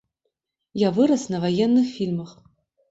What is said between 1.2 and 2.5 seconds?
на ваенных фільмах.